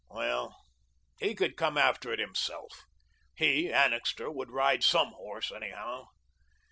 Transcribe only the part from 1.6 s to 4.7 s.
after it himself. He, Annixter, would